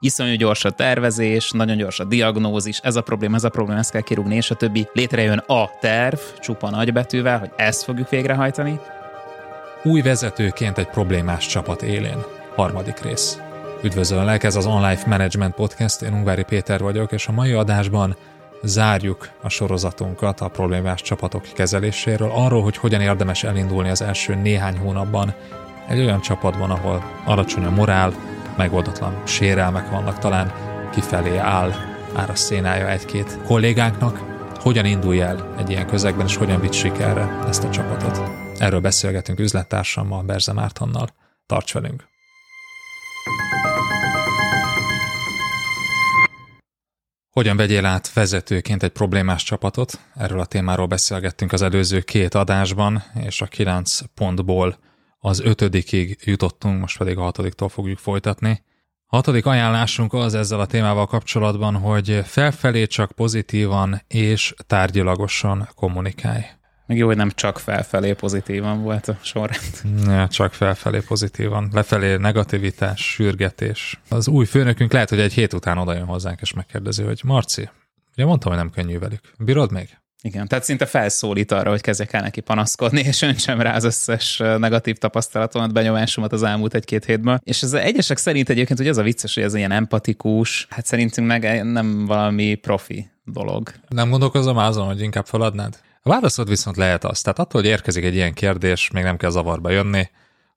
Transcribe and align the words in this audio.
iszonyú 0.00 0.34
gyors 0.34 0.64
a 0.64 0.70
tervezés, 0.70 1.50
nagyon 1.50 1.76
gyors 1.76 2.00
a 2.00 2.04
diagnózis, 2.04 2.78
ez 2.82 2.96
a 2.96 3.02
probléma, 3.02 3.36
ez 3.36 3.44
a 3.44 3.48
probléma, 3.48 3.78
ezt 3.78 3.90
kell 3.90 4.00
kirúgni, 4.00 4.36
és 4.36 4.50
a 4.50 4.54
többi. 4.54 4.88
Létrejön 4.92 5.38
a 5.46 5.70
terv, 5.80 6.18
csupa 6.40 6.70
nagybetűvel, 6.70 7.38
hogy 7.38 7.50
ezt 7.56 7.82
fogjuk 7.82 8.08
végrehajtani. 8.08 8.80
Új 9.82 10.00
vezetőként 10.00 10.78
egy 10.78 10.88
problémás 10.88 11.46
csapat 11.46 11.82
élén. 11.82 12.24
Harmadik 12.54 13.00
rész. 13.00 13.38
Üdvözöllek, 13.82 14.44
ez 14.44 14.56
az 14.56 14.66
Online 14.66 15.02
Management 15.06 15.54
Podcast, 15.54 16.02
én 16.02 16.12
Ungvári 16.12 16.42
Péter 16.42 16.80
vagyok, 16.80 17.12
és 17.12 17.26
a 17.26 17.32
mai 17.32 17.52
adásban 17.52 18.16
zárjuk 18.62 19.30
a 19.42 19.48
sorozatunkat 19.48 20.40
a 20.40 20.48
problémás 20.48 21.02
csapatok 21.02 21.42
kezeléséről, 21.54 22.30
arról, 22.34 22.62
hogy 22.62 22.76
hogyan 22.76 23.00
érdemes 23.00 23.44
elindulni 23.44 23.88
az 23.88 24.02
első 24.02 24.34
néhány 24.34 24.76
hónapban 24.76 25.34
egy 25.88 25.98
olyan 25.98 26.20
csapatban, 26.20 26.70
ahol 26.70 27.04
alacsony 27.24 27.64
a 27.64 27.70
morál, 27.70 28.12
megoldatlan 28.58 29.26
sérelmek 29.26 29.90
vannak, 29.90 30.18
talán 30.18 30.52
kifelé 30.92 31.36
áll 31.36 31.72
már 32.14 32.30
a 32.30 32.34
szénája 32.34 32.90
egy-két 32.90 33.38
kollégánknak, 33.46 34.20
hogyan 34.60 34.84
indulj 34.84 35.20
el 35.20 35.54
egy 35.58 35.70
ilyen 35.70 35.86
közegben, 35.86 36.26
és 36.26 36.36
hogyan 36.36 36.60
vitt 36.60 36.72
sikerre 36.72 37.38
ezt 37.48 37.64
a 37.64 37.70
csapatot. 37.70 38.30
Erről 38.58 38.80
beszélgetünk 38.80 39.38
üzlettársammal, 39.38 40.22
Berze 40.22 40.52
Mártonnal. 40.52 41.08
Tarts 41.46 41.72
velünk! 41.72 42.08
Hogyan 47.30 47.56
vegyél 47.56 47.84
át 47.84 48.12
vezetőként 48.12 48.82
egy 48.82 48.90
problémás 48.90 49.42
csapatot? 49.42 50.00
Erről 50.14 50.40
a 50.40 50.46
témáról 50.46 50.86
beszélgettünk 50.86 51.52
az 51.52 51.62
előző 51.62 52.00
két 52.00 52.34
adásban, 52.34 53.02
és 53.14 53.40
a 53.40 53.46
kilenc 53.46 54.00
pontból 54.14 54.78
az 55.18 55.40
ötödikig 55.40 56.18
jutottunk, 56.24 56.80
most 56.80 56.98
pedig 56.98 57.18
a 57.18 57.22
hatodiktól 57.22 57.68
fogjuk 57.68 57.98
folytatni. 57.98 58.62
A 59.06 59.16
hatodik 59.16 59.46
ajánlásunk 59.46 60.12
az 60.12 60.34
ezzel 60.34 60.60
a 60.60 60.66
témával 60.66 61.06
kapcsolatban, 61.06 61.76
hogy 61.76 62.20
felfelé 62.24 62.86
csak 62.86 63.12
pozitívan 63.12 64.02
és 64.06 64.54
tárgyilagosan 64.66 65.68
kommunikálj. 65.74 66.42
Meg 66.86 66.96
jó, 66.96 67.06
hogy 67.06 67.16
nem 67.16 67.30
csak 67.30 67.58
felfelé 67.58 68.12
pozitívan 68.12 68.82
volt 68.82 69.08
a 69.08 69.18
sorrend. 69.22 69.82
Ja, 70.06 70.28
csak 70.28 70.52
felfelé 70.52 71.00
pozitívan. 71.00 71.68
Lefelé 71.72 72.16
negativitás, 72.16 73.10
sürgetés. 73.10 74.00
Az 74.08 74.28
új 74.28 74.44
főnökünk 74.44 74.92
lehet, 74.92 75.08
hogy 75.08 75.20
egy 75.20 75.32
hét 75.32 75.52
után 75.52 75.78
oda 75.78 75.94
jön 75.94 76.06
hozzánk, 76.06 76.40
és 76.40 76.52
megkérdezi, 76.52 77.02
hogy 77.02 77.20
Marci, 77.24 77.68
ugye 78.12 78.24
mondtam, 78.24 78.52
hogy 78.52 78.60
nem 78.60 78.70
könnyű 78.70 78.98
velük. 78.98 79.20
Bírod 79.38 79.72
még? 79.72 79.98
Igen, 80.22 80.48
tehát 80.48 80.64
szinte 80.64 80.86
felszólít 80.86 81.52
arra, 81.52 81.70
hogy 81.70 81.80
kezdjek 81.80 82.12
el 82.12 82.22
neki 82.22 82.40
panaszkodni, 82.40 83.00
és 83.00 83.22
öntsem 83.22 83.60
rá 83.60 83.74
az 83.74 83.84
összes 83.84 84.36
negatív 84.36 84.96
tapasztalatomat, 84.96 85.72
benyomásomat 85.72 86.32
az 86.32 86.42
elmúlt 86.42 86.74
egy-két 86.74 87.04
hétben. 87.04 87.40
És 87.44 87.62
ez 87.62 87.72
egyesek 87.72 88.16
szerint 88.16 88.48
egyébként, 88.48 88.78
hogy 88.78 88.88
az 88.88 88.96
a 88.96 89.02
vicces, 89.02 89.34
hogy 89.34 89.42
ez 89.42 89.54
ilyen 89.54 89.70
empatikus, 89.70 90.66
hát 90.70 90.86
szerintünk 90.86 91.26
meg 91.26 91.64
nem 91.64 92.06
valami 92.06 92.54
profi 92.54 93.10
dolog. 93.24 93.72
Nem 93.88 94.10
gondolkozom 94.10 94.56
azon, 94.56 94.86
hogy 94.86 95.00
inkább 95.00 95.26
feladnád? 95.26 95.80
A 96.02 96.08
válaszod 96.08 96.48
viszont 96.48 96.76
lehet 96.76 97.04
az. 97.04 97.20
Tehát 97.20 97.38
attól, 97.38 97.60
hogy 97.60 97.70
érkezik 97.70 98.04
egy 98.04 98.14
ilyen 98.14 98.34
kérdés, 98.34 98.90
még 98.90 99.02
nem 99.02 99.16
kell 99.16 99.30
zavarba 99.30 99.70
jönni, 99.70 100.08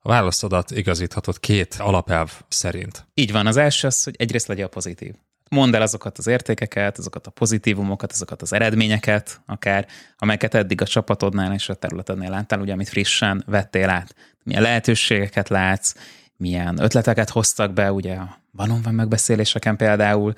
a 0.02 0.08
válaszodat 0.08 0.70
igazíthatod 0.70 1.40
két 1.40 1.76
alapelv 1.78 2.30
szerint. 2.48 3.06
Így 3.14 3.32
van, 3.32 3.46
az 3.46 3.56
első 3.56 3.86
az, 3.86 4.04
hogy 4.04 4.14
egyrészt 4.18 4.46
legyen 4.46 4.68
pozitív 4.70 5.14
mondd 5.52 5.74
el 5.74 5.82
azokat 5.82 6.18
az 6.18 6.26
értékeket, 6.26 6.98
azokat 6.98 7.26
a 7.26 7.30
pozitívumokat, 7.30 8.12
azokat 8.12 8.42
az 8.42 8.52
eredményeket, 8.52 9.40
akár, 9.46 9.86
amelyeket 10.18 10.54
eddig 10.54 10.80
a 10.80 10.86
csapatodnál 10.86 11.52
és 11.52 11.68
a 11.68 11.74
területednél 11.74 12.30
láttál, 12.30 12.60
ugye, 12.60 12.72
amit 12.72 12.88
frissen 12.88 13.44
vettél 13.46 13.88
át. 13.88 14.14
Milyen 14.44 14.62
lehetőségeket 14.62 15.48
látsz, 15.48 15.94
milyen 16.42 16.82
ötleteket 16.82 17.30
hoztak 17.30 17.72
be, 17.72 17.92
ugye 17.92 18.18
van 18.50 18.80
van 18.82 18.94
megbeszéléseken 18.94 19.76
például, 19.76 20.32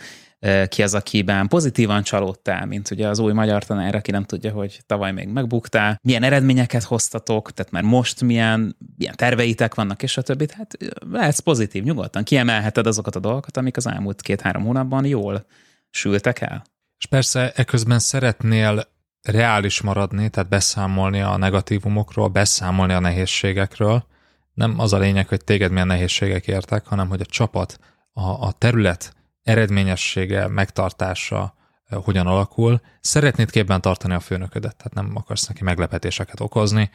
ki 0.68 0.82
az, 0.82 0.94
akiben 0.94 1.48
pozitívan 1.48 2.02
csalódtál, 2.02 2.66
mint 2.66 2.90
ugye 2.90 3.08
az 3.08 3.18
új 3.18 3.32
magyar 3.32 3.64
tanár, 3.64 3.94
aki 3.94 4.10
nem 4.10 4.24
tudja, 4.24 4.52
hogy 4.52 4.80
tavaly 4.86 5.12
még 5.12 5.28
megbuktál, 5.28 5.98
milyen 6.02 6.22
eredményeket 6.22 6.82
hoztatok, 6.82 7.52
tehát 7.52 7.72
már 7.72 7.82
most 7.82 8.22
milyen, 8.22 8.76
milyen 8.96 9.16
terveitek 9.16 9.74
vannak, 9.74 10.02
és 10.02 10.16
a 10.16 10.22
többit, 10.22 10.52
hát 10.52 10.76
lehetsz 11.10 11.38
pozitív, 11.38 11.82
nyugodtan 11.82 12.24
kiemelheted 12.24 12.86
azokat 12.86 13.16
a 13.16 13.20
dolgokat, 13.20 13.56
amik 13.56 13.76
az 13.76 13.86
elmúlt 13.86 14.22
két-három 14.22 14.62
hónapban 14.64 15.04
jól 15.04 15.46
sültek 15.90 16.40
el. 16.40 16.64
És 16.98 17.06
persze 17.06 17.52
eközben 17.54 17.98
szeretnél 17.98 18.88
reális 19.22 19.80
maradni, 19.80 20.28
tehát 20.28 20.48
beszámolni 20.48 21.20
a 21.20 21.36
negatívumokról, 21.36 22.28
beszámolni 22.28 22.92
a 22.92 23.00
nehézségekről. 23.00 24.04
Nem 24.54 24.78
az 24.78 24.92
a 24.92 24.98
lényeg, 24.98 25.28
hogy 25.28 25.44
téged 25.44 25.70
milyen 25.70 25.86
nehézségek 25.86 26.46
értek, 26.46 26.86
hanem 26.86 27.08
hogy 27.08 27.20
a 27.20 27.26
csapat, 27.26 27.78
a, 28.12 28.46
a 28.46 28.52
terület 28.52 29.14
eredményessége, 29.42 30.48
megtartása 30.48 31.54
hogyan 31.90 32.26
alakul. 32.26 32.80
Szeretnéd 33.00 33.50
képben 33.50 33.80
tartani 33.80 34.14
a 34.14 34.20
főnöködet, 34.20 34.76
tehát 34.76 34.94
nem 34.94 35.16
akarsz 35.16 35.46
neki 35.46 35.64
meglepetéseket 35.64 36.40
okozni, 36.40 36.90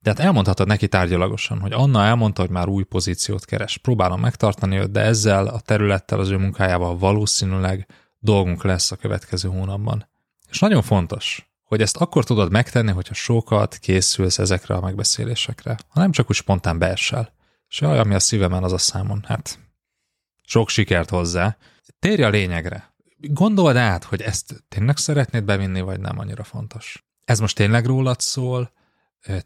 de 0.00 0.10
hát 0.10 0.18
elmondhatod 0.18 0.66
neki 0.66 0.88
tárgyalagosan, 0.88 1.60
hogy 1.60 1.72
Anna 1.72 2.04
elmondta, 2.04 2.40
hogy 2.40 2.50
már 2.50 2.68
új 2.68 2.82
pozíciót 2.82 3.44
keres. 3.44 3.76
Próbálom 3.76 4.20
megtartani 4.20 4.76
őt, 4.76 4.90
de 4.90 5.00
ezzel 5.00 5.46
a 5.46 5.60
területtel, 5.60 6.18
az 6.18 6.30
ő 6.30 6.36
munkájával 6.36 6.98
valószínűleg 6.98 7.86
dolgunk 8.18 8.64
lesz 8.64 8.90
a 8.90 8.96
következő 8.96 9.48
hónapban. 9.48 10.08
És 10.50 10.58
nagyon 10.58 10.82
fontos, 10.82 11.47
hogy 11.68 11.80
ezt 11.80 11.96
akkor 11.96 12.24
tudod 12.24 12.50
megtenni, 12.50 12.90
hogyha 12.90 13.14
sokat 13.14 13.76
készülsz 13.76 14.38
ezekre 14.38 14.74
a 14.74 14.80
megbeszélésekre, 14.80 15.78
ha 15.88 16.00
nem 16.00 16.12
csak 16.12 16.30
úgy 16.30 16.36
spontán 16.36 16.78
beessel. 16.78 17.32
És 17.68 17.80
jaj, 17.80 17.98
ami 17.98 18.14
a 18.14 18.18
szívemen, 18.18 18.64
az 18.64 18.72
a 18.72 18.78
számon, 18.78 19.24
hát 19.26 19.58
sok 20.42 20.68
sikert 20.68 21.10
hozzá, 21.10 21.56
térj 21.98 22.22
a 22.22 22.28
lényegre. 22.28 22.94
Gondold 23.16 23.76
át, 23.76 24.04
hogy 24.04 24.22
ezt 24.22 24.64
tényleg 24.68 24.96
szeretnéd 24.96 25.44
bevinni, 25.44 25.80
vagy 25.80 26.00
nem 26.00 26.18
annyira 26.18 26.44
fontos. 26.44 27.04
Ez 27.24 27.40
most 27.40 27.56
tényleg 27.56 27.86
rólad 27.86 28.20
szól, 28.20 28.72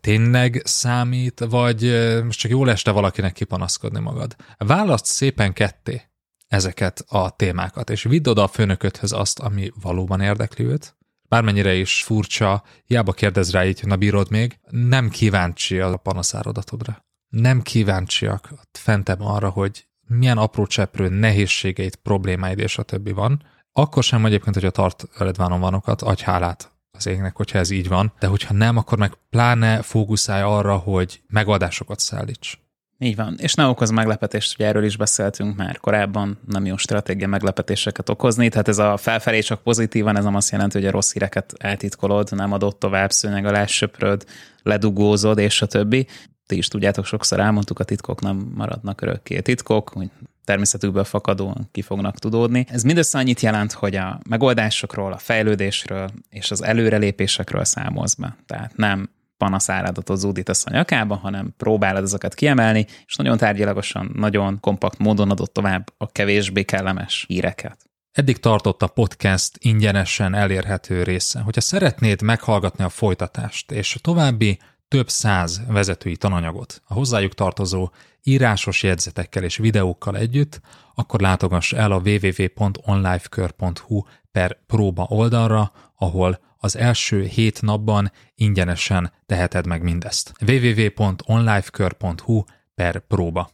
tényleg 0.01 0.63
számít, 0.65 1.41
vagy 1.41 1.83
most 2.25 2.39
csak 2.39 2.51
jól 2.51 2.71
este 2.71 2.91
valakinek 2.91 3.33
kipanaszkodni 3.33 4.01
magad. 4.01 4.37
Választ 4.59 5.05
szépen 5.05 5.53
ketté 5.53 6.03
ezeket 6.49 7.05
a 7.09 7.37
témákat, 7.37 7.91
és 7.91 8.03
vidd 8.03 8.29
oda 8.29 8.43
a 8.43 8.49
főnököthöz 8.49 9.13
azt, 9.13 9.39
ami 9.39 9.73
valóban 9.81 10.21
érdekli 10.21 10.65
őt, 10.65 10.97
bármennyire 11.33 11.75
is 11.75 12.03
furcsa, 12.03 12.63
hiába 12.85 13.13
kérdez 13.13 13.51
rá 13.51 13.65
így, 13.65 13.81
na 13.85 13.97
bírod 13.97 14.31
még, 14.31 14.59
nem 14.71 15.09
kíváncsi 15.09 15.79
a 15.79 15.97
panaszáradatodra. 15.97 17.05
Nem 17.29 17.63
kíváncsiak 17.63 18.53
fentem 18.73 19.23
arra, 19.23 19.49
hogy 19.49 19.87
milyen 20.07 20.39
apró 20.39 20.67
cseprő 20.67 21.09
nehézségeit, 21.09 21.97
problémáid 21.97 22.59
és 22.59 22.79
a 22.79 22.83
többi 22.83 23.13
van, 23.13 23.43
akkor 23.73 24.03
sem 24.03 24.25
egyébként, 24.25 24.55
hogyha 24.55 24.71
tart 24.71 25.05
veled 25.19 25.37
vanokat, 25.37 26.03
adj 26.03 26.23
hálát 26.23 26.73
az 26.91 27.07
égnek, 27.07 27.37
hogyha 27.37 27.59
ez 27.59 27.71
így 27.71 27.89
van, 27.89 28.13
de 28.19 28.27
hogyha 28.27 28.55
nem, 28.55 28.77
akkor 28.77 28.99
meg 28.99 29.13
pláne 29.31 29.83
fókuszálj 29.83 30.43
arra, 30.43 30.77
hogy 30.77 31.23
megoldásokat 31.29 31.99
szállíts. 31.99 32.62
Így 33.03 33.17
van, 33.17 33.35
és 33.39 33.55
ne 33.55 33.67
okoz 33.67 33.91
meglepetést, 33.91 34.57
hogy 34.57 34.67
erről 34.67 34.85
is 34.85 34.97
beszéltünk 34.97 35.57
már 35.57 35.79
korábban, 35.79 36.39
nem 36.49 36.67
jó 36.67 36.77
stratégia 36.77 37.29
meglepetéseket 37.29 38.09
okozni, 38.09 38.49
tehát 38.49 38.69
ez 38.69 38.79
a 38.79 38.97
felfelé 38.97 39.41
csak 39.41 39.63
pozitívan, 39.63 40.17
ez 40.17 40.25
nem 40.25 40.35
azt 40.35 40.51
jelenti, 40.51 40.79
hogy 40.79 40.87
a 40.87 40.91
rossz 40.91 41.13
híreket 41.13 41.53
eltitkolod, 41.59 42.29
nem 42.31 42.53
adott 42.53 42.79
tovább, 42.79 43.11
szőnyeg 43.11 43.47
alá 43.47 43.67
söpröd, 43.67 44.25
ledugózod, 44.63 45.39
és 45.39 45.63
a 45.63 45.67
többi 45.67 46.07
ti 46.47 46.57
is 46.57 46.69
tudjátok, 46.69 47.05
sokszor 47.05 47.41
elmondtuk, 47.41 47.79
a 47.79 47.85
titkok 47.85 48.21
nem 48.21 48.53
maradnak 48.55 49.01
örökké 49.01 49.41
titkok, 49.41 49.89
hogy 49.89 50.11
természetükből 50.45 51.05
fakadóan 51.05 51.69
ki 51.73 51.83
fognak 51.83 52.19
tudódni. 52.19 52.67
Ez 52.69 52.83
mindössze 52.83 53.19
annyit 53.19 53.41
jelent, 53.41 53.73
hogy 53.73 53.97
a 53.97 54.21
megoldásokról, 54.29 55.13
a 55.13 55.19
fejlődésről 55.19 56.11
és 56.31 56.51
az 56.51 56.63
előrelépésekről 56.63 57.65
számolsz 57.65 58.15
be. 58.15 58.37
Tehát 58.47 58.77
nem 58.77 59.09
panaszáradat 59.43 60.17
zúdítasz 60.17 60.67
a 60.67 60.71
nyakába, 60.71 61.17
hanem 61.17 61.55
próbálod 61.57 62.03
ezeket 62.03 62.35
kiemelni, 62.35 62.87
és 63.07 63.17
nagyon 63.17 63.37
tárgyalagosan, 63.37 64.11
nagyon 64.15 64.61
kompakt 64.61 64.99
módon 64.99 65.31
adott 65.31 65.53
tovább 65.53 65.93
a 65.97 66.07
kevésbé 66.07 66.63
kellemes 66.63 67.25
híreket. 67.29 67.79
Eddig 68.13 68.39
tartott 68.39 68.83
a 68.83 68.87
podcast 68.87 69.57
ingyenesen 69.59 70.35
elérhető 70.35 71.03
része. 71.03 71.41
Hogyha 71.41 71.61
szeretnéd 71.61 72.23
meghallgatni 72.23 72.85
a 72.85 72.89
folytatást 72.89 73.71
és 73.71 73.95
a 73.95 73.99
további 73.99 74.59
több 74.89 75.09
száz 75.09 75.61
vezetői 75.69 76.17
tananyagot 76.17 76.83
a 76.85 76.95
hozzájuk 76.95 77.35
tartozó 77.35 77.91
írásos 78.23 78.83
jegyzetekkel 78.83 79.43
és 79.43 79.57
videókkal 79.57 80.17
együtt, 80.17 80.61
akkor 80.95 81.21
látogass 81.21 81.73
el 81.73 81.93
a 81.93 82.03
www.onlifekör.hu 82.05 84.03
per 84.33 84.59
próba 84.67 85.07
oldalra, 85.09 85.73
ahol 85.97 86.39
az 86.65 86.77
első 86.77 87.25
hét 87.25 87.63
napban 87.63 88.13
ingyenesen 88.35 89.13
teheted 89.27 89.67
meg 89.67 89.83
mindezt. 89.83 90.33
www.onlifekör.hu 90.47 92.43
per 92.75 92.99
próba. 92.99 93.51